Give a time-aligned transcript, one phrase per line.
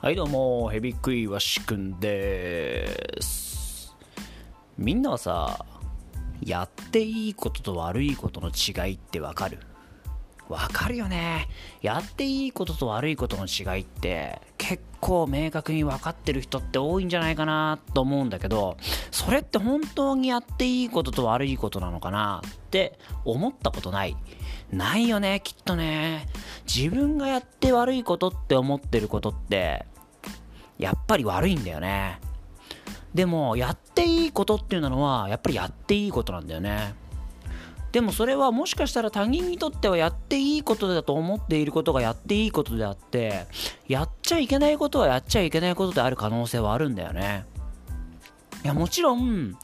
[0.00, 3.96] はいどうもヘビクイワシくんです。
[4.78, 5.66] みんなはさ
[6.40, 9.58] やっていいことと悪いことの違いってわかる？
[10.48, 11.48] わかるよね。
[11.82, 18.76] やっていいことと悪いことの違いって結構明確に分かってる人って多いんじゃないかなと思うんだけど
[19.10, 24.16] それって本当にやっていいことと悪いことなのかなって思ったことない？
[24.70, 26.28] ないよねきっとね。
[26.72, 29.86] 自分がやって悪いことって思ってることって
[30.78, 32.20] やっぱり悪いんだよね。
[33.14, 36.94] でもやっていいことっていうのはやっぱりやっていいことなんだよね。
[37.90, 43.46] でもそれはもしかしたら他人にとってはやっていいことだと思っていることがやっていいことであって
[43.88, 47.46] やっちゃいけないことはやっちゃいけないことである可能性はあるんだよね。
[48.62, 49.56] いやもちろん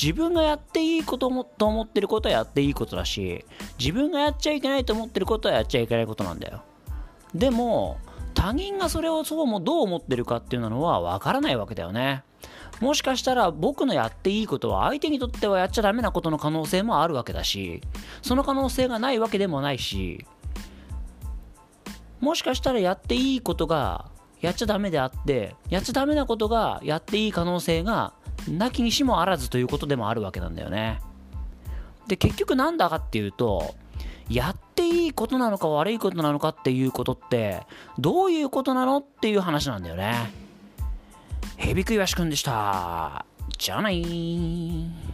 [0.00, 3.44] 自分がやっていいこともと思ってることはやっていいことだし
[3.78, 6.62] 自分がやっちゃいけないと思ってることはやっちゃいけないことなんだよ。
[7.34, 7.98] でも
[8.34, 12.24] 他人がそれをそうもどう思ってるかっていうのは分からないわけだよね。
[12.80, 17.80] もしかしたら僕のやっていいことは相手にとってはやっちゃダメなことの可能性もあるわけだし
[18.20, 20.26] その可能性がないわけでもないし
[22.20, 28.12] もしかしたらやっていいことがやっちゃダメであってやっちゃダメなことがやっていい可能性が
[28.48, 31.00] なきにしもあらずということでもあるわけなんだよね。
[32.06, 33.74] で、結局なんだかっていうと、
[34.28, 37.66] やっていいことなのか悪いことなのかっていうことって、
[37.98, 40.32] どういうことなのっていう話なんだよね。
[41.56, 43.24] ヘビクイワシくんでした。
[43.58, 45.13] じゃあなー。